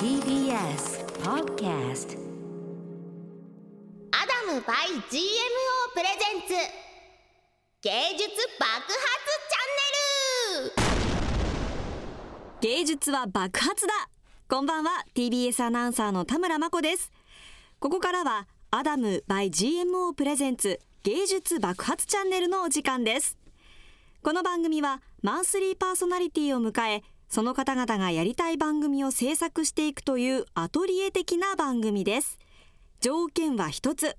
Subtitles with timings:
[0.00, 2.16] TBS Podcast
[4.12, 4.72] アダム by GMO
[5.92, 6.54] プレゼンツ
[7.82, 8.96] 芸術爆発
[9.50, 9.60] チャ
[10.56, 10.72] ンネル。
[12.62, 13.92] 芸術は爆発だ。
[14.48, 15.04] こんばんは。
[15.14, 17.12] TBS アナウンサーの田村真子です。
[17.78, 23.36] ここからはアダム by GMO プレゼンツ芸術爆発チャンネルのお時間です。
[24.22, 32.38] この番組はマンスリーパーソナリティを迎えその方々がやりたい番組を制作していくというアトリエ的な番組です。
[33.00, 34.16] 条件は一つ。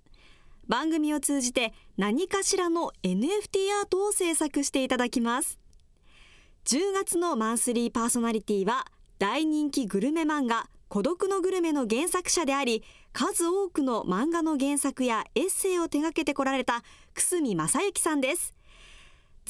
[0.70, 5.60] 番組を通じて何かしらの NFT アートを制作していただきます。
[6.64, 8.86] 10月のマンスリーパーソナリティは
[9.20, 12.82] 大人気グルメ漫画孤独のグルメの原作者であり
[13.12, 16.82] 数多くの漫画の原作やエッセイを手掛けてこられた
[17.14, 18.54] 久住正幸さんです。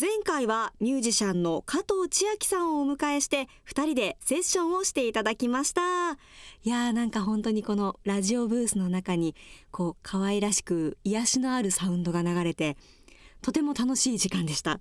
[0.02, 5.82] 前回はミュージシャンの加藤千秋さんをお迎えして2人でセッションをしていただきました。
[5.84, 6.16] い
[6.64, 9.36] やーなんか本当にこのラジオブースの中に
[9.70, 12.78] こう可愛らしく癒しのあるサウンドが流れて
[13.44, 14.80] とても楽しい時間でした。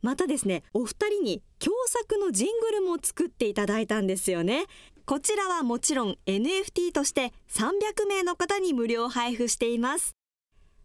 [0.00, 4.66] またですねお二人に共作のジングルも作っていただいたんですよね。
[5.06, 10.14] こちらはもちろん NFT として300名の方に無料配布しています。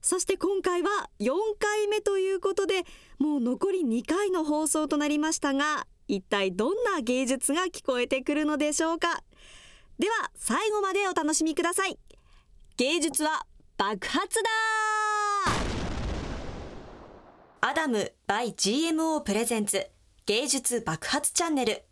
[0.01, 2.83] そして今回は4回目ということで
[3.19, 9.23] もう残り2回の放送となりましたが一体どんな芸術が聞こえてくるのでしょうか。
[9.99, 11.97] では最後までお楽しみください。
[12.77, 13.45] 芸術は
[13.77, 14.49] 爆発だ
[17.61, 19.87] アダム by GMO プレゼンツ
[20.25, 21.83] 芸術爆発チャンネル。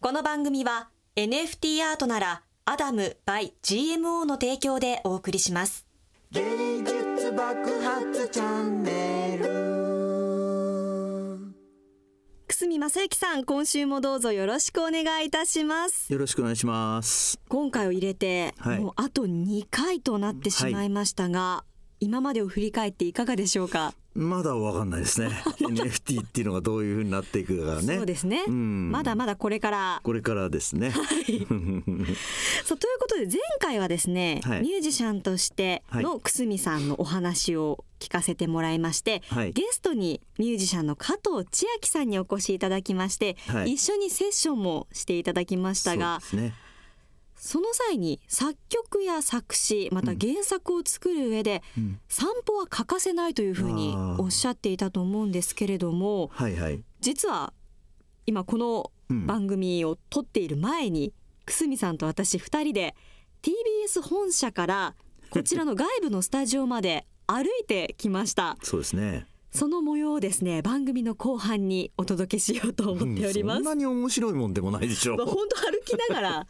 [0.00, 5.89] この番組は NFT アートならアダム by GMO の提供でお送りします。
[6.32, 9.48] 芸術爆発チャンネル。
[12.46, 16.12] 久住正幸さん今週もどうぞよろしくお願いいたします。
[16.12, 17.40] よろしくお願いします。
[17.48, 18.78] 今回を入れて、はい。
[18.78, 21.64] もうあと2回となってしまいましたが、
[21.98, 25.28] 今までを振り返っていかがでしょうか、まだわかんないですね。
[25.60, 27.96] NFT っていうのがどういう風になっていくかがね。
[27.96, 30.90] そうですね、んまだまだこれからこれからですね。
[30.92, 46.69] そうということで前回はですね、はいミュージシャンとしての久住さんのお話を聞かせてもらいまして、はいゲストにミュージシャンの加藤千秋さんにお越しいただきまして、はい一緒にセッションもしていただきましたがそうですね。
[47.42, 51.98] その際に作曲や作詞また原作を作る上で、ん。
[52.06, 56.82] 散歩は欠かせないというふうにおっしゃっていたと思うんですけれどもはいはい。
[57.00, 57.54] 実は
[58.26, 59.26] 今このうん。
[59.26, 61.12] 番組を撮っている前に、
[61.44, 62.94] 久住さんと私2人で
[63.42, 64.94] TBS 本社から
[65.30, 68.56] こちらの外部のスタジオまで歩いてきました。
[68.62, 69.26] そうですね。
[69.50, 73.56] その模様をですね番組の後半にお届けしようと思っております。
[73.56, 75.16] そんなに面白いもんでもないでしょ。
[75.18, 76.46] まあ、本当歩きながら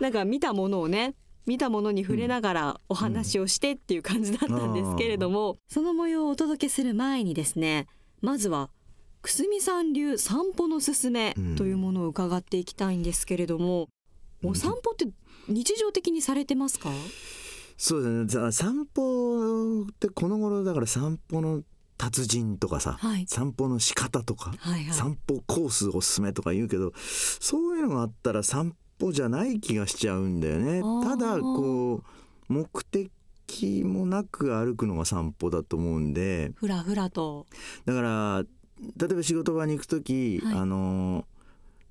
[0.00, 1.14] なんか見たものをね
[1.46, 7.86] 見たものに触れながらお話をしてっていう感じだったんですけれども、その模様をお届けする前にですね
[8.20, 8.70] まずは
[9.22, 13.88] 久住さん流散歩のすすめというものを伺っていきたいんですけれども、
[14.42, 15.06] お散歩って
[15.48, 16.90] 日常的にされてますか、
[17.76, 18.52] そうですね。
[18.52, 21.62] 散歩ってこの頃だから散歩の
[21.98, 23.26] 達人とかさ、はい。
[23.28, 24.94] 散歩の仕方とか、はいはい。
[24.94, 30.82] 散歩コースおすすめとか言うけどそういうのがあったら散歩じゃない気がしちゃうんだよね。
[31.02, 32.02] ただこ
[32.48, 33.10] う目的
[33.84, 36.52] もなく歩くのが散歩だと思うんで。
[36.54, 37.46] ふらふらと。
[37.86, 38.44] だから
[38.96, 40.54] 例えば仕事場に行く時、はい。
[40.58, 41.24] あの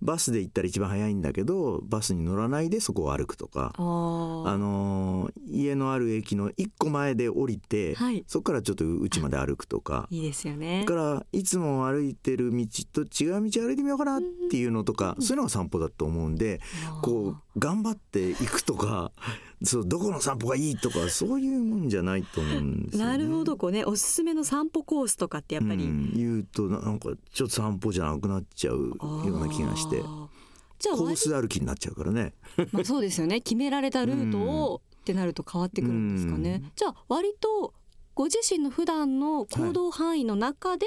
[0.02, 3.74] バスで行ったら一番早いんだけどバスに乗らないでそこを歩くとか。
[3.78, 8.24] あの家のある駅の一個前で降りて、はい。
[8.28, 10.08] そこからちょっと家まで歩くとか。
[10.12, 10.86] いいですよね。
[10.86, 16.62] だからいつも歩いてる道と違う道歩いてみようかなっていうのとか、そういうのが散歩だと思うんで、
[17.02, 19.12] こう頑張っていくとか
[19.64, 23.12] そうどこの散歩がいいとかそういうもんじゃないと思うんですよ、ね。
[23.12, 29.98] なるほどこうねおすすめの散歩コースとかってやっぱり、うん言うとななんかちょっと散歩じゃなくなっちゃうような気がして
[30.80, 32.34] じゃあ割コース歩きになっちゃうからね。
[32.72, 37.74] まあそうですよね決められたルートをってなると変わってくるんですかね、うんじゃあ割と
[38.16, 40.86] ご自身の普段の行動範囲の中で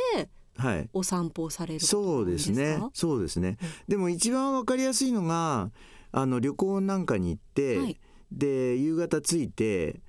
[0.57, 0.89] はい。
[0.93, 2.79] お散歩をされるそうですね。
[2.93, 3.57] そうですね。
[3.89, 5.71] でも一番わかりやすいのが
[6.11, 8.01] あの旅行なんかに行って、はい
[8.39, 10.01] で夕方着いて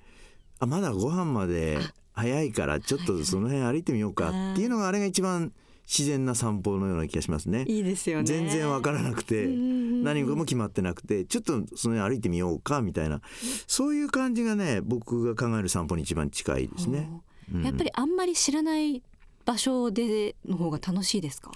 [0.58, 1.78] あまだご飯まで
[2.12, 5.52] 早いからちょっとその辺歩いてみようか っていうのがあれが一番
[5.86, 7.64] 自然な散歩のような気がしますね。
[7.68, 8.24] いいですよね。
[8.24, 13.20] 全然わからなくて何かも決まってなくてちょっとその辺歩いてみようかみたいな。
[13.66, 17.10] そういう感じがね僕が考える散歩に一番近いですね。
[17.52, 17.62] うん。
[17.64, 19.02] やっぱりあんまり知らない
[19.44, 21.52] 場所での方が楽しいですか？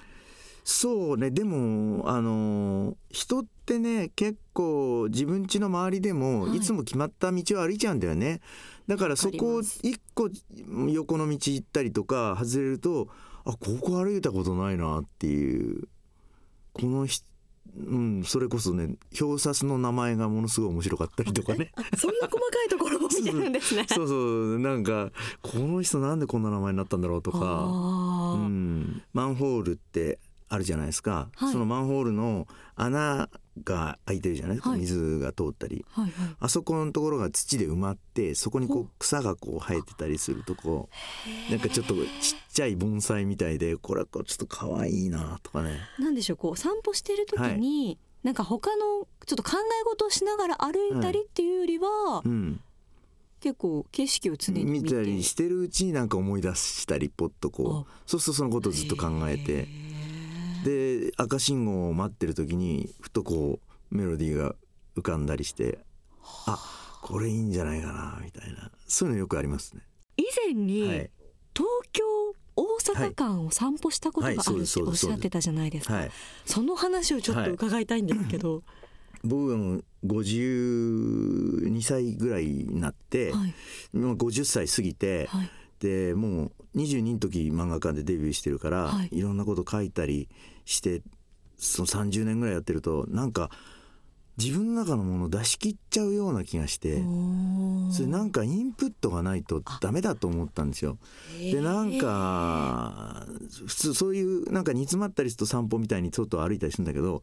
[0.63, 6.57] そうねでもあの人っってね結構自分家の周りでもはい。
[6.57, 8.41] いつも決まった道を歩いちゃうんだよね、
[8.87, 9.81] だからそこをわかります。
[9.83, 10.31] 一個
[10.91, 13.09] 横の道行ったりとか外れると
[13.45, 15.89] あここ歩いたことないなっていう。
[16.73, 17.21] このひ
[17.77, 21.71] うん、それこそね表札の名前がものすごい面白かったりとかね。
[21.97, 23.85] そんな細かいところも見てるんですね。
[23.91, 25.13] そうそうなんか
[25.43, 27.39] この人なんでこんな名前になったんだろうとか、
[28.35, 30.19] うん、マンホールって
[30.49, 31.53] あるじゃないですか、はい。
[31.53, 33.29] そのマンホールの穴
[33.65, 34.57] が開いてるじゃない？
[34.57, 34.81] ですか、はい。
[34.81, 35.85] 水が通ったり。
[35.91, 36.13] はいはい。
[36.41, 40.89] あそこのところが土で埋まってそこにこう草がこう生えてたりするとこ
[41.51, 42.03] なんかちょっとちっ
[42.53, 45.81] ちゃい盆栽みたいでこれはこうちょっと可愛いなとかね。
[45.99, 52.61] なんでしょうこう散歩してる時に、なんか他のちょっと考え事をしながら歩いたりっていうよりは、うん。
[53.41, 54.87] 結構景色を常に見て。
[54.87, 57.91] 見たりしてるうちになんか思い出したりポッとこう。
[58.05, 59.69] そうするとそのことをずっと考えて
[60.65, 63.61] で赤信号を待ってる時にふとこ
[63.91, 64.55] うメロディーが
[64.97, 65.79] 浮かんだりして
[66.47, 66.59] あ
[67.01, 68.71] これいいんじゃないかなみたいな。
[68.87, 69.83] そういうのよくありますね。
[70.17, 71.11] 以前に、はい。
[71.55, 72.05] 東京
[72.57, 72.77] 大
[73.09, 74.51] 阪間を散歩したことがあるって
[74.83, 76.11] おっしゃってたじゃないですか、はい、
[76.45, 78.63] その話をちょっと伺いたいんですけど、
[79.25, 83.97] 僕も52歳ぐらいになって、はい。
[83.97, 89.09] もう50歳過ぎて、はいでもう22の時漫画家でデビューしてるから、はい。
[89.13, 90.29] い、ろんなこと書いたり
[90.65, 91.03] して
[91.57, 93.51] その30年ぐらいやってるとなんか
[94.39, 97.03] 自分の中のものを出し切っちゃうような気がして
[97.91, 100.97] それなんかインプットがないとダメだと思ったんですよ。
[101.41, 103.27] でなんか
[103.67, 107.23] 普通そういうなんか煮詰まったりすると散歩みたいに外を歩いたりするんだけど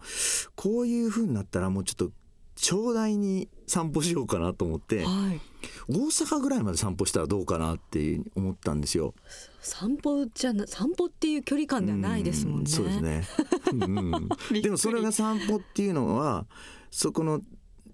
[0.56, 2.12] こういう風になったらもうちょっと
[2.56, 5.42] 長大に散歩しようかなと思ってはい
[5.88, 9.14] 大阪ぐらいまで散歩したらどうかなって思ったんですよ。
[9.62, 12.64] 散歩じゃな散歩っていう距離感ではないですもんね。
[12.68, 13.28] うそうですね。
[13.74, 16.46] うんりでもそれが散歩っていうのは
[16.92, 17.42] そこの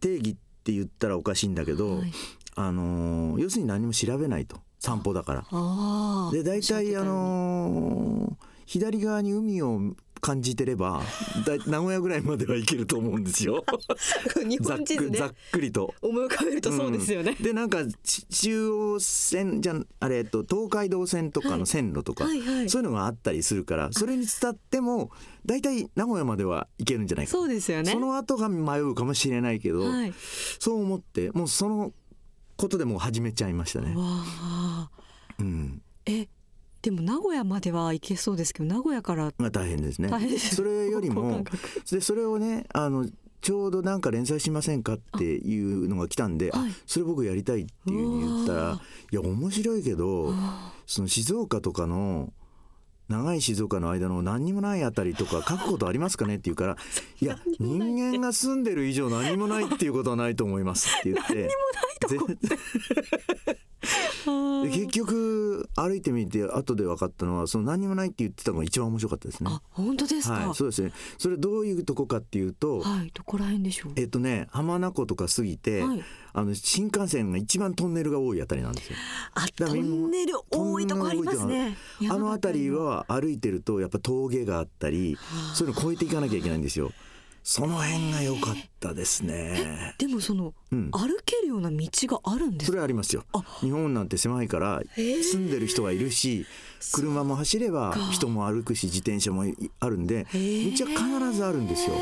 [0.02, 2.12] 定義って言ったらおかしいんだけど、はい
[2.56, 6.32] あのー要するに何も調べないと散歩だから。
[6.32, 9.82] で大体あのー左側に海を
[10.22, 11.02] 感じてれば
[11.46, 13.66] だ名古屋ぐらいまでは行けると思うんですよ。
[14.46, 15.94] 日ざっ本地図ねくざっくりと。
[16.02, 17.32] 思い浮かべるとそうですよね。
[17.32, 25.10] んでなんかち中央線じゃんあれえっと東海道線とかの線路とか、はいはいそういうのがあったりするからそれに伝っても
[25.46, 27.92] 大体名古屋までは行けるんじゃないかそうですよね。
[27.92, 30.14] その後が迷うかもしれないけど、はい。
[30.60, 31.94] そう思ってもうその
[32.58, 33.96] ことでもう始めちゃいましたね。
[35.40, 36.28] うん、え
[36.82, 40.10] でも名古屋までは行けそうですけど名古屋からまあ大変ですね。
[40.10, 40.56] 大変です。
[40.56, 41.44] それより交も
[41.92, 43.08] でそれをねあの
[43.42, 46.72] ちょうどなんか連載しませんかっていうのが来たんで、あはい。
[46.86, 48.82] それ僕やりたいっていうふうに言ったら
[49.12, 50.34] いや面白いけど
[50.86, 52.34] その静岡とかの
[53.10, 56.78] 長い静岡の間の何にもないあたりとか書くことありますかねって言うから
[57.20, 61.34] いや人間が住んでる以上何にもないっていうことはないと思いますって言って。
[61.34, 61.50] で
[64.64, 69.50] 結局歩いてみて後で分かったのはその何にもないって言ってたのが一番面白かったですね。
[69.52, 70.34] あ本当ですか？
[70.34, 70.94] はい、そうですね。
[71.18, 73.94] それどういうとこかっていうと、はいどこら辺でしょう？
[73.96, 78.98] えっとね浜名湖とか過ぎて、はいあの新幹線が一番トンネルが多いあたりなんですよ。
[79.34, 81.76] あトンネル多いとこありますね。
[82.10, 85.18] あの辺りはは歩いてるとやっぱ峠があったり
[85.54, 86.92] そういうの越えていかなきゃいけないんですよ。
[87.44, 89.96] その辺が良かったですね。
[89.98, 93.24] でもその、うん歩けるような道があるんですそれはありますよ。
[93.62, 96.46] 日本なんて狭いから住んでる人がいるし
[96.94, 99.46] 車も走れば人も歩くし自転車も
[99.80, 101.96] あるんで道は必ずあるんですよ。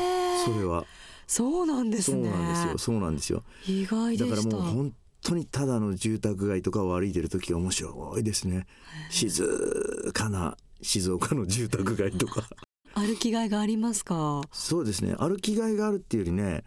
[0.44, 0.84] それは
[1.26, 2.30] そうなんですそうね。
[2.30, 2.78] なんですよ。
[2.78, 3.42] そうなんですよ。
[3.66, 4.36] 意外でした。
[4.36, 8.66] だからもう本当にただの住宅街とかを歩いてる時が面白いですね
[9.10, 12.48] 静かな静岡の住宅街とか
[12.94, 14.42] 歩きがいがありますか？
[14.52, 16.64] そうですね歩きがいがあるっていうよりね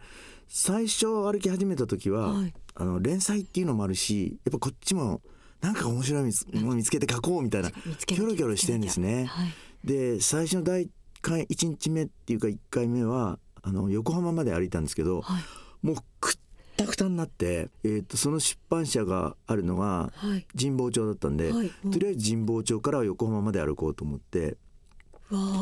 [0.48, 5.20] 最初歩き始めた時は、はいあの連載っていうのもあるしやっぱこっちも
[5.60, 6.22] なんか面白い
[6.54, 9.26] もの見つけて書こうみたいなキョロキョロしてんですね。
[9.26, 9.54] はい。
[9.84, 10.90] で最初の第
[11.22, 15.86] 1日目っていうか1回目はあの横浜まで歩いたんですけど、はい。
[15.86, 16.32] もうくっ
[16.76, 20.44] たくたになって、えー、とその出版社があるのがはい。
[20.60, 24.56] 神保町だったんで、はいとりあえず神保町から横浜まで歩こうと思って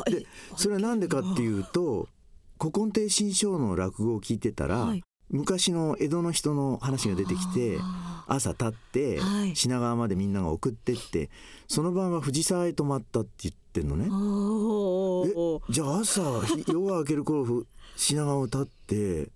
[0.06, 0.26] で
[0.56, 2.08] それは何でかっていうと
[2.58, 5.02] 古今亭新章の落語を聞いてたら、はい。
[5.30, 9.56] 昔の江戸の人の話が出てきてあ朝立ってはい。
[9.56, 11.30] 品川までみんなが送ってって
[11.66, 14.04] その晩は藤沢へ泊まったって言ってんのね。
[14.04, 15.60] えー。
[15.70, 19.30] じゃあ朝ひ 夜が明ける頃ふ品川を立って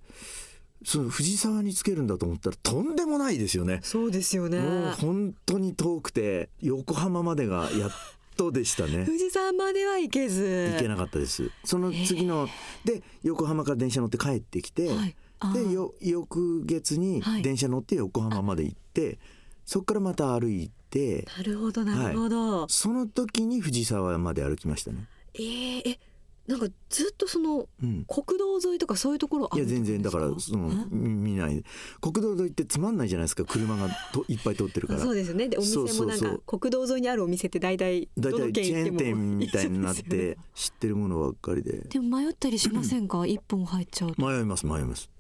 [0.85, 3.81] その藤沢につけるんだと思ったらとんでもないですよね。
[3.83, 4.61] そうですよね。
[4.61, 7.91] もう本当に遠くて横浜までがやっ
[8.37, 9.05] とでしたね。
[9.05, 10.71] 富士山までは行けず。
[10.75, 11.51] 行けなかったです。
[11.65, 12.49] その次の
[12.85, 15.17] で横浜から電車乗って帰ってきて、はい。
[15.53, 17.43] でよ翌月にはい。
[17.43, 19.19] 電車乗って横浜まで行って、
[19.65, 25.09] そこからまた歩いてなるほどなるほど、その時に藤沢まで歩きましたね。
[25.35, 25.99] えー、え
[26.47, 28.05] なんかずっとそのうん。
[28.05, 31.65] 国道沿いとかそういうところいや全然だからその見ない。
[32.01, 33.45] 国道沿いってつまんないじゃないですか。
[33.45, 35.01] 車がといっぱい通ってるから。
[35.01, 35.49] そうですよね。
[35.49, 41.79] でお店もなんか国道沿いにあるお店って大体だいどのたいチェーン県行っても店みたいになって知ってるものばっかりで。
[41.89, 43.27] でも迷ったりしませんか？
[43.27, 44.27] 一本入っちゃうと。
[44.27, 45.11] 迷います迷います。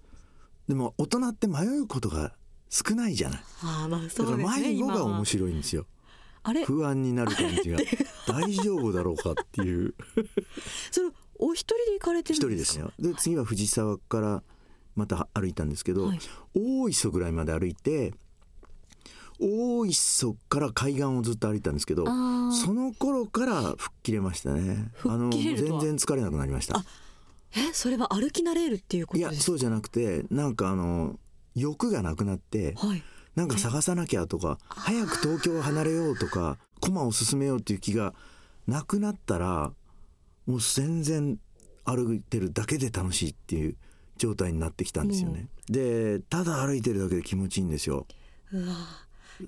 [0.68, 2.32] でも大人って迷うことが
[2.68, 3.40] 少ないじゃない。
[3.62, 5.86] ああまあだそうですから迷子が面白いんですよ
[6.46, 6.64] あれ？
[6.64, 7.78] 不安になる感じが。
[8.28, 9.94] 大丈夫だろうかっていう。
[10.90, 12.92] それお一人で行かれて一人でるんですか？
[12.96, 13.12] すよ。
[13.12, 14.42] で次は藤沢から
[14.94, 16.18] また歩いたんですけど、はい。
[16.54, 18.14] 大磯ぐらいまで歩いて
[19.38, 24.90] 大磯から海岸をずっと歩いたんですけどその頃から吹っ切れましたね。
[25.04, 25.80] あの切れるとは。
[25.82, 26.82] 全然疲れなくなりました。
[27.54, 31.18] えそれは歩き慣れるっていうこいとですやそうじゃなくてなんかあの
[31.54, 33.02] 欲がなくなってはい
[33.36, 38.14] なんか探さなきゃとか早く東京を離れようとか駒を進めようっていう気が
[38.66, 39.72] なくなったら
[40.46, 41.38] もう全然
[41.84, 43.76] 歩いてるだけで楽しいっていう
[44.16, 45.48] 状態になってきたんですよね。
[45.68, 48.06] でただ歩いてるだけで気持ちいいんですよ。
[48.52, 48.74] うわ。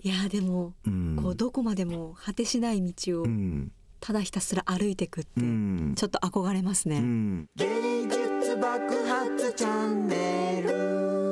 [0.02, 3.72] いやでも、うん、こうどこまでも果てしない道をうん。
[4.00, 5.94] ただひたすら歩いていくって、うん。
[5.96, 7.48] ちょっと憧れますね、うん。
[7.56, 11.27] 芸術爆発チャンネル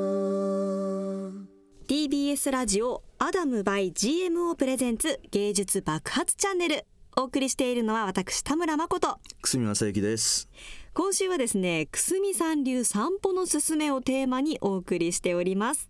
[1.87, 6.85] TBS ラジオアダムバイ GMO プレゼンツ芸術爆発チャンネル。
[7.15, 10.49] お送りしているのは私田村誠久住正幸です。
[10.93, 15.89] 今週はですねくすみさん流散歩のすすめをテーマにお送りしております。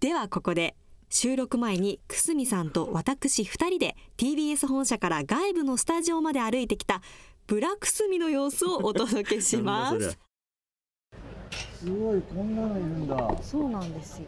[0.00, 0.76] ではここで
[1.08, 7.00] 収録前にくすみさんと私2人で TBS 本社から外部のスタジオまで歩いてきた
[7.46, 9.96] ブラくすみの様子をお届けします。
[9.98, 13.42] れすごいこんなのいるんだ。
[13.42, 14.26] そうなんですよ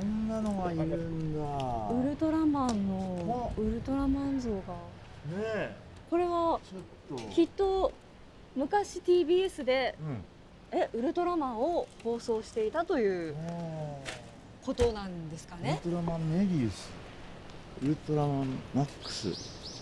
[0.00, 1.40] こんなのがいるんだ。
[1.90, 4.56] ウルトラマンのウルトラマン像が。
[4.56, 4.62] ね
[5.36, 5.76] え。
[6.10, 6.58] これは。
[7.30, 7.92] きっと
[8.56, 10.24] 昔 TBS でうん。
[10.76, 13.36] えウルトラマンを放送していたという
[14.64, 15.80] ことなんですかね。
[15.84, 16.90] ウルトラマンメビウス。
[17.82, 19.28] ウルトラマンマックス。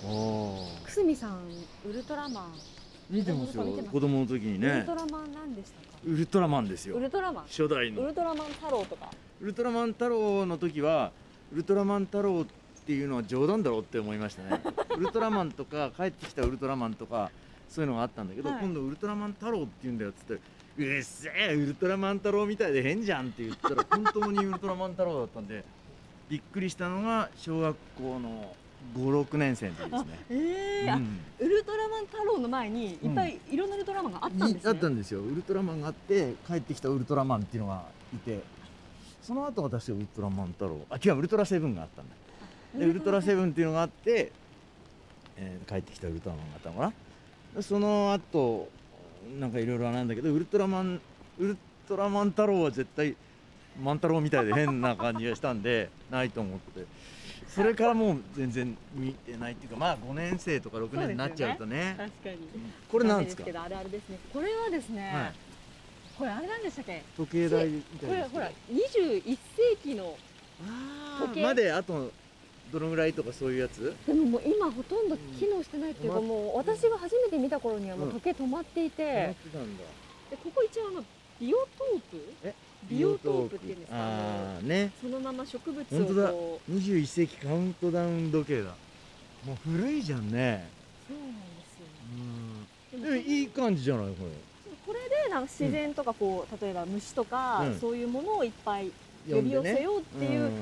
[0.07, 1.41] おくすみさん
[1.89, 2.53] ウルトラマン。
[3.09, 3.65] 見てますよ。
[3.65, 6.97] 子供の時にウルねトラマンなんでしたかウルトラマンですよ。
[6.97, 7.45] ウルトラマン。
[7.45, 8.07] ウ初代の。
[8.07, 9.11] ルトラマン太郎とか
[9.43, 11.11] ウルトラマン太郎の時は
[11.53, 14.63] ウルトラマン太郎っていうのは冗談だろうって思いましたね。
[14.97, 17.33] ウルトラマンとか帰ってきたウルトラマンとか
[17.69, 18.61] そういうのがあったんだけど、はい。
[18.61, 20.41] 今度ウルトラマン太郎って言うんだよっつって
[20.79, 25.65] うっせえウルトラマン太郎みたいで変じゃんって言ったら本当にウルトラマン太郎だったんで
[26.29, 28.55] びっくりしたのが小学校の
[28.97, 30.07] 56年生の時ですね。
[30.31, 31.19] ええあうん。
[31.41, 34.71] ウルトラマン太郎の前にいっぱいいろんなウルトラマンがあったんですね。
[34.71, 35.21] あったんですよ。
[35.21, 37.85] ウルトラマンがあって帰ってきたウルトラマンっていうのが
[38.15, 38.41] いて
[39.23, 42.15] その後私はウルトラマン太郎あ違うウルトラセブンがあったんだ。
[42.79, 44.33] でウルトラセブンっていうのがあって、
[45.37, 46.93] えー帰ってきたウルトラマンがあったのかな。
[47.57, 48.69] でその後
[49.39, 51.01] なんかいろいろなんだけどウルトラマン
[51.39, 53.15] ウルトラマン太郎は絶対
[53.83, 56.85] 万太郎みたいで変な感じがしたんで ないと思って。
[57.49, 61.95] それからもう全然見てないっていうかまあ5年生とか6年になっちゃうとね。
[61.99, 62.37] 確かに。
[62.91, 63.45] これなんですか？
[63.45, 64.19] けどあれあれですね。
[64.33, 65.33] これはですね、はい
[66.19, 67.03] これあれなんでしたっけ？
[67.17, 69.39] 時計台みたいなこれほら21世
[69.83, 70.17] 紀の
[70.69, 71.41] あ時計。
[71.41, 72.11] ーまであと
[72.73, 73.95] どのぐらいとかそういうやつ？
[74.07, 76.29] でももう今ほとんど機能してないっていうか、うん。
[76.29, 79.85] もう私が初めて見た頃にはもう時計止まっていて、やってたんだ。
[80.31, 81.05] でここ一応あの
[81.41, 82.33] ビオトープ。
[82.45, 82.55] え？
[82.91, 83.97] ビオトープっていうんですか？
[83.97, 84.05] あの
[84.55, 84.91] ああね。
[85.01, 85.85] そのまま植物を
[86.33, 86.73] こう。
[86.73, 88.75] 21世紀カウントダウン時計だ。
[89.45, 90.69] もう古いじゃんね。
[91.09, 91.87] そうなんですよ。
[92.95, 93.03] うん。
[93.03, 94.07] でもいい感じじゃない？
[94.09, 94.31] ここれ。
[94.31, 94.37] で
[95.33, 97.81] なんか自然とかこう、例えば虫とか、うん。
[97.81, 98.91] そういうものをいっぱい
[99.27, 100.53] れ呼び寄せようっていううん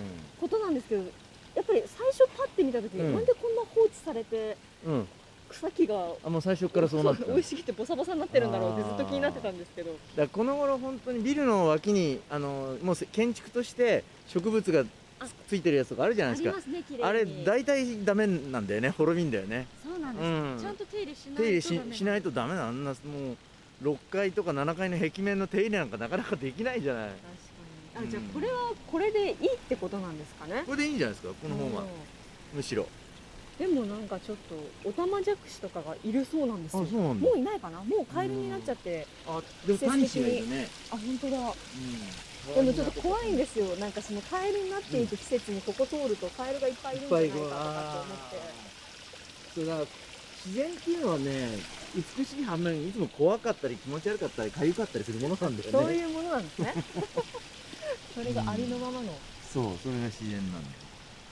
[0.41, 1.03] ことなんですけど、
[1.55, 3.15] やっぱり最初パッて見た時に、うん。
[3.15, 5.09] なんでこんな放置されてうん。
[5.50, 9.91] 草木があもう最初からそうなってた美味しくてボサボサになってるんだろうってずっと気になってたんですけど。
[10.17, 14.85] だこの頃本当にビルの脇にあのもうせ建築として植物が
[15.19, 15.27] あ。
[15.27, 16.57] つついてるやつとかあるじゃないですか。
[16.57, 18.91] ますね綺あれ大体ダメなんだよね。
[18.91, 19.67] 滅びんだよね。
[19.83, 20.59] そうなんですうん。
[20.61, 23.37] ちゃんと手入れしないと手入れしダメしないとダメなあんなもう
[23.83, 27.09] 6階とか7階の壁面の手入れなんかなかなかできないじゃない。
[27.09, 27.21] 確
[27.99, 28.09] かに。
[28.09, 28.29] あじゃあうん。
[28.29, 30.63] これはこれでいいってことなんですかね？
[30.67, 31.87] これでいいんじゃないですかこの方がうん。
[32.55, 32.87] むしろ。
[33.59, 36.87] でもなんかちょっとオタマジャクシとかがいるそうなんですよ。
[36.87, 37.27] そうなんだ。
[37.29, 37.85] もういないかな？
[37.85, 39.07] もうカエルになっちゃって。
[39.27, 40.69] あでもタニシがいるね。
[40.91, 41.39] あ本当だ。
[41.39, 42.55] うん。
[42.55, 43.67] でもちょっと怖いんですよ。
[43.77, 48.61] なんかそのカエルになっていく季節にここ通るとカエルがいっぱいいるんじゃないかとかって思って。
[49.55, 49.77] そうだ
[50.47, 51.49] 自然っていうのはね
[52.16, 55.78] 美しい反面いつも怖かったり気持ち悪かったり痒かったりするものなんだよね。
[55.78, 56.75] そういうものなんですね。
[58.14, 59.12] それがありのままの、
[59.52, 60.64] そうそれが自然なんだよ。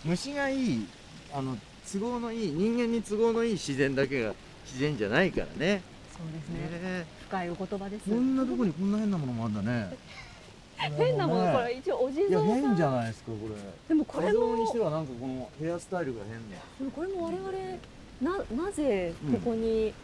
[0.04, 0.86] 虫がいい
[1.32, 1.56] あの
[1.90, 4.34] 都合のいい人間に都合のいい自然だけが
[4.64, 5.82] 自然じゃないからね。
[6.12, 6.78] そうですね。
[6.80, 8.10] ね深いお言葉です。
[8.10, 9.96] こんなとこにこんな変なものもあんだね。
[10.76, 12.46] 変なものこれ一応お地蔵さん。
[12.46, 13.54] 変じゃないですかこれ。
[13.88, 17.78] でもこれ画像にしもてはなんかこのヘアスタイルが変なでもこれも我々
[18.22, 19.94] ななぜここに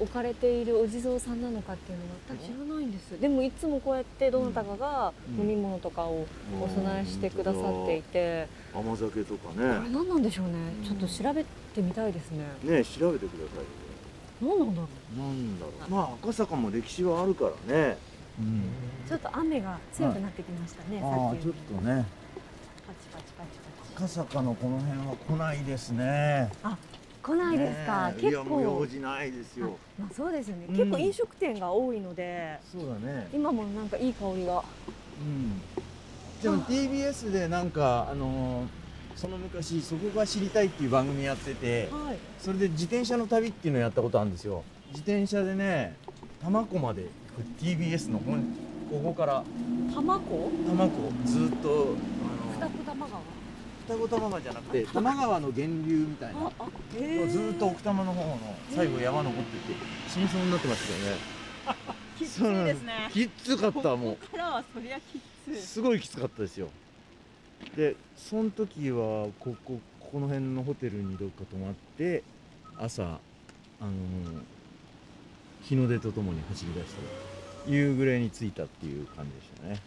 [0.00, 5.40] 置かれているお地蔵さんなのかっていうのは全く知らないんです、でもいつもこうやってどなたかがうん。
[5.42, 6.26] 飲み物とかを
[6.60, 10.52] お供えしてくださっていて、甘酒とかこれね何なんでしょうね。
[10.82, 12.46] ちょっと調べてみたいですね。
[12.64, 15.90] ね調べてくださいよ何なんだろなんだろう。
[15.90, 17.98] まあ赤坂も歴史はあるからね。
[18.40, 18.62] うん。
[19.06, 22.06] うちょっと雨が強くなってきましたね、さっきよああちょっりとね。
[22.86, 23.50] パチパチパチ
[23.94, 24.04] パチ。
[24.04, 26.50] 赤坂のこの辺は来ないですね
[27.22, 30.76] 来ないですか、ね結やもう用構事ないですあよまあそうですよね、うん。
[30.76, 33.28] 結構飲食店が多いのでそうだね。
[33.32, 34.64] 今もなんかいい香りが。
[35.20, 35.60] うん。
[36.42, 38.66] でも TBS でなんかあのー
[39.14, 42.16] その昔そこが知りたいっていう番組やっててはい。
[42.40, 44.64] それで自転車の旅っていうのやったことあるんですよ。
[44.88, 45.96] 自転車でね
[46.40, 47.64] 多摩湖まで行く。
[47.64, 48.42] TBS の本
[48.90, 49.44] ここから。
[49.90, 51.94] 多摩湖多摩湖ずっと
[52.58, 53.41] あの二子玉川？
[53.86, 56.50] 双子玉川じゃなくて多摩川の源流みたいな。
[57.28, 58.38] ずーっと奥多摩の方の
[58.74, 61.20] 最後山登ってって死にそうになってましたよね。
[62.18, 63.10] きついですね。
[63.12, 65.56] きっつかったもここからはそりゃきつうい。
[65.56, 66.68] すごいきつかったですよ。
[67.76, 69.80] でその時はこここ
[70.12, 72.22] この辺のホテルにどっか泊まって
[72.76, 73.90] 朝あの
[75.62, 77.00] 日の出とともに走り出して
[77.66, 79.80] 夕暮れに着いたっていう感じでしたね。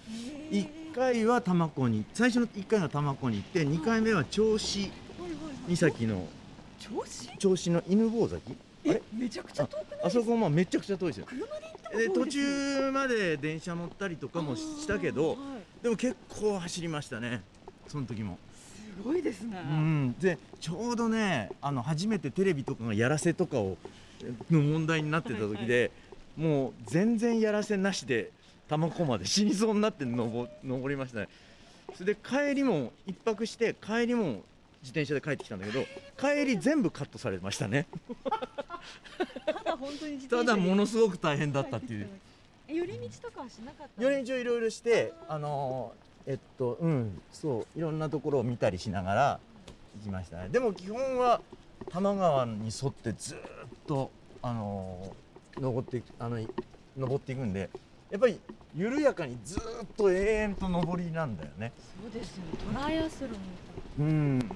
[0.51, 4.89] 1回は多摩湖に最初の1回が多摩湖に行って2回目は銚子
[5.67, 6.25] 岬の
[7.37, 7.69] 銚子？
[7.69, 8.55] の犬吠埼？
[8.87, 9.01] あれ？
[9.13, 11.25] めちゃくちゃ遠くないあそこもめちゃくちゃ遠いですよ。
[11.25, 12.43] 車で行ってもで途遠いですよ。
[12.45, 15.37] 中まで電車乗ったりとかもしたけどはい。
[15.83, 17.41] でも結構走りましたね。
[17.87, 18.39] その時も、
[18.97, 23.77] すごいですね、うん、でちょうどねあの初めてテレビとかがやらせとかを
[24.49, 25.91] の問題になってた時で、
[26.35, 28.31] もう全然やらせなしで
[28.67, 31.29] 多摩湖まで死にそうになって登 登りましたね。
[31.95, 34.41] それで帰りも一泊して帰りも
[34.81, 35.83] 自転車で帰ってきたんだけど
[36.19, 37.87] 帰り全部カットされましたね。
[39.45, 40.61] ただ本当に自た転車で。
[40.61, 42.09] だものすごく大変だったっていう。
[42.67, 49.39] え寄り道とかはしなかった寄り道をいろいろしてあのーえっとうんそういろんなところを見たりしながら
[49.99, 50.49] 行きましたね。
[50.49, 51.41] でも基本は
[51.85, 53.41] 多摩川に沿ってずーっ
[53.87, 54.09] と
[54.41, 56.49] あのー登っていくあのい
[56.97, 57.69] 登っていくんで
[58.11, 58.39] やっぱり
[58.75, 61.71] 緩やかにずーっと永遠と登りなんだよね。
[62.01, 62.73] そうですよね。
[62.73, 63.31] トライアスロン
[63.97, 64.51] みうん。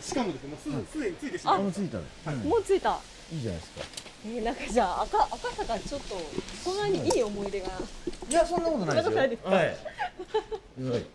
[0.00, 1.62] しかもですね、もうすぐ、すでについてしあまう。
[1.62, 3.00] もう着いたね、たいなもう着いた。
[3.32, 3.80] いいじゃないですか。
[4.24, 6.16] えー、なんかじゃあ赤赤坂ちょっと
[6.62, 7.66] そんなにいい思い出が。
[7.66, 9.04] いやそんなことないですよ。
[9.04, 9.48] そんなことないですか。
[9.50, 9.66] はい、
[10.90, 11.06] はい。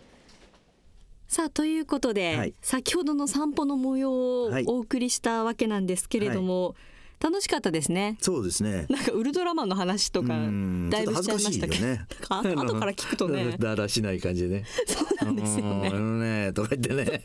[1.28, 2.54] さあということで、はい。
[2.60, 4.64] 先ほどの散歩の模様をはい。
[4.66, 6.74] お送りしたわけなんですけれども、
[7.20, 8.16] 楽しかったですね。
[8.20, 8.86] そうですね。
[8.88, 12.06] なんかウルトラマンの話とかうんだいぶしちゃいましたけね。
[12.28, 13.56] 後から聞くとね。
[13.58, 14.64] だらしない感じでね。
[14.86, 15.90] そうなんですよね。
[15.92, 17.20] あのねとか言ってね。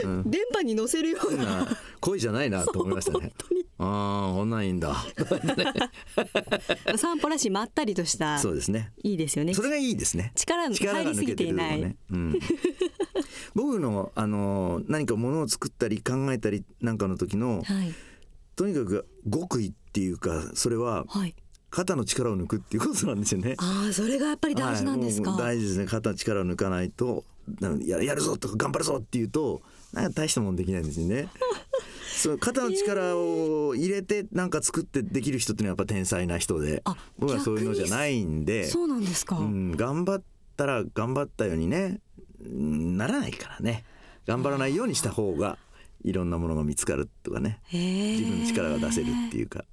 [0.00, 1.44] そんな電波に乗せるような。
[1.44, 1.68] な
[2.00, 3.32] 恋じゃないなと思いましたね。
[3.78, 4.94] ああこんなんいいんだ。
[6.96, 8.38] 散歩らしいまったりとした。
[8.38, 8.92] そうですね。
[9.02, 9.54] いいですよね。
[9.54, 10.32] それがいいですね。
[10.34, 11.52] 力の入りすぎてい。
[11.52, 11.96] ない、
[13.54, 17.92] 僕のあの何かものを作ったり考えたりなんかの時のはい
[18.56, 21.34] とにかく極意っていうかそれははい。
[21.68, 23.54] 肩の力を抜くっていうことなんですよね。
[23.58, 25.86] ああそれがやっぱり大事なんですか、はい大事ですね。
[25.86, 27.24] 肩の力を抜かないと
[27.84, 29.60] ややるぞとか頑張るぞっていうと
[29.92, 31.28] なんか大したもんできないんですよね。
[32.16, 40.22] そう肩の力を入れてなんか作ってできる人っていうのはやっぱ天才な人であ僕はそういうのじゃないんでそうなんですか、うん、頑張っ
[40.56, 42.00] たら頑張ったようにね
[42.42, 43.84] うんならないからね。
[44.26, 45.56] 頑張らないようにした方が
[46.06, 47.60] いろんなものが見つかるとかね。
[47.72, 49.64] 自分の力が出せるっていうか。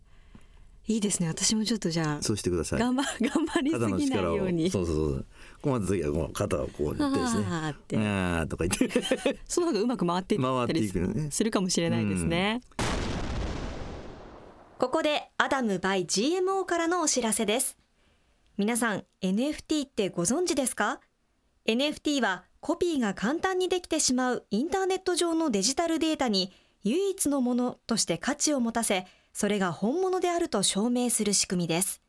[0.88, 1.28] いいですね。
[1.28, 2.80] 私もちょっとじゃあそうしてください。
[2.80, 4.72] 頑張 頑張りすぎないように。
[4.72, 5.26] そうそうそう
[5.62, 7.46] 困った時はこう肩をこうやってですね。
[7.48, 7.98] あーって。
[7.98, 9.40] あーとか言って。
[9.46, 12.62] その方がうまく回っていったりいくのねするかもしれないですね、
[14.80, 17.78] ここでアダム by GMO からのお知らせです。
[18.58, 21.00] 皆さん NFT ってご存知ですか
[21.68, 26.54] ？NFT はコピーが簡単にできてしまうインターネット上のデジタルデータに
[26.86, 32.02] 唯一のものとして価値を持たせそれが本物であると証明する仕組みです。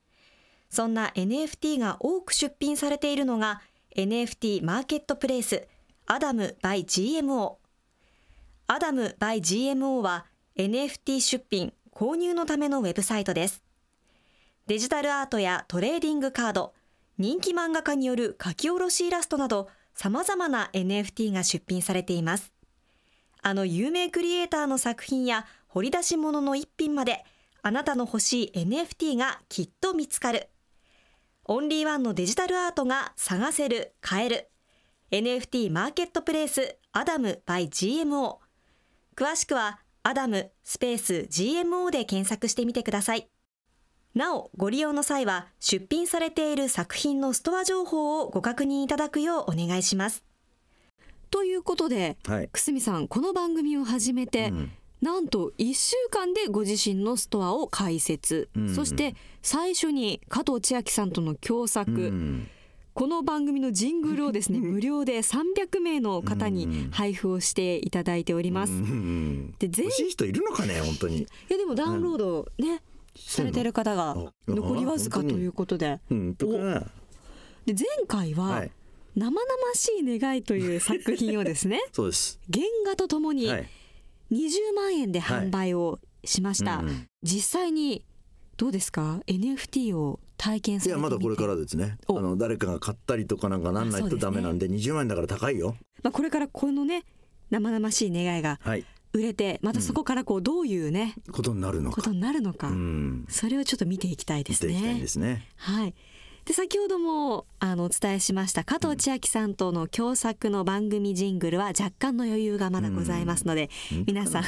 [0.70, 3.62] そんな NFT が多く出品されているのが
[3.96, 5.66] NFT マーケットプレイス
[6.06, 7.56] アダム by GMO
[8.68, 10.24] アダム by GMO は
[10.56, 13.64] NFT 出品購入のためのウェブサイトです。
[14.68, 16.74] デジタルアートやトレーディングカード
[17.18, 22.52] 人気漫画家による書き下ろしイラストなど様々な NFT が出品されています。
[23.42, 27.24] あの有名クリエイターの作品や掘り出し物の一品まで
[27.62, 30.48] あなたの欲しい NFT がきっと見つかる。
[31.46, 34.50] オンリーワンのデジタルアートが探せる買える。
[35.10, 38.38] NFT マーケットプレイスアダム by GMO
[39.14, 43.28] 詳しくはアダムスペース GMO で検索してみてください。
[44.14, 50.22] なおご利用の際は出品されている作品のストア情報をご確認いただくようお願いします。
[51.32, 52.48] ということではい。
[52.52, 54.72] 久住さんこの番組を始めて、うん。
[55.02, 58.74] なんと1週間でご自身のストアを開設、うん。
[58.74, 62.48] そして最初に加藤千秋さんとの共作、うん。
[62.92, 68.72] この番組のジングルをですね 無料で300名の方に配布をしていただいております。
[68.72, 71.22] うんで全欲しい人いるのかね本当に。
[71.22, 72.80] いやでもダウンロードね、
[73.16, 76.00] されてる方があ残りわずかということで。
[76.10, 76.34] うん。
[76.34, 76.58] とか。
[76.58, 76.80] な
[77.66, 78.70] で前回ははい。
[79.16, 82.40] 生々しい願いという作品をですね そうです。
[82.52, 83.68] 原画とともにはい。
[84.32, 87.08] 20万円で販売をしました、うんうん。
[87.22, 88.04] 実際に
[88.56, 91.98] どうですか？NFT を体験さいやまだこれからですね。
[92.06, 95.76] あおの誰かが買ったりとかなんかなんないとダメなんで20万円だから高いよ。
[96.02, 97.04] まあ、これからこのね
[97.50, 104.98] 生々しい願いがはい売れてまたそこからこうどういうね、ことになるのかことになるのか、うんそれをちょっと見ていきたいですね。
[105.00, 105.94] ですねはい。
[106.44, 114.42] で先ほどもあのお伝えしました加藤千秋さんとの共作の番組ジングルは若干の余裕がまだございますので、うん皆さん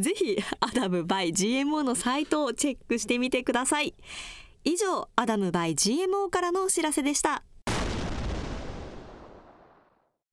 [0.00, 3.94] ぜひアダム by GMO のサイトをチェックしてみてください。
[4.62, 7.42] 以上アダム by GMO からのお知らせでした。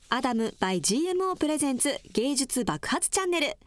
[0.09, 3.57] アダム by GMO プレゼンツ芸術爆発チャンネル。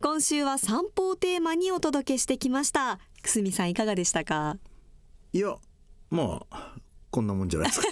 [0.00, 2.98] 今週は散歩をテーマにお届けしてきました。
[3.22, 4.56] くすみさんいかがでしたか？
[5.34, 5.54] いや
[6.10, 6.74] まあ
[7.10, 7.88] こんなもんじゃないですか。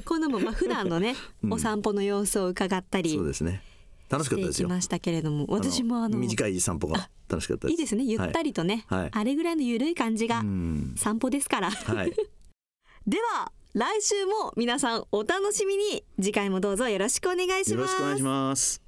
[0.06, 1.52] こんなもんまあ普段のね、うん。
[1.52, 3.62] お散歩の様子を伺ったりそうですね。
[4.08, 4.68] 楽しかったですよ。
[4.68, 7.70] ましたけれども私もあの短い散歩が楽しかったです。
[7.72, 8.04] いいですね。
[8.04, 9.00] ゆったりとね、はい。
[9.02, 10.94] はいあれぐらいのゆるい感じがうん。
[10.96, 12.12] 散歩ですから、はい。
[13.06, 16.04] では来週も皆さんお楽しみに。
[16.20, 17.74] 次回もどうぞよろしくお願いします。
[17.74, 18.82] よろしくお願いします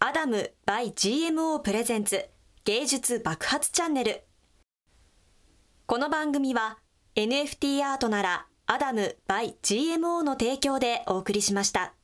[0.00, 2.28] アダム by GMO プレゼンツ
[2.64, 4.24] 芸術爆発チャンネル。
[5.86, 6.78] この番組は
[7.14, 11.94] NFT アートならアダム by GMO の提供でお送りしました。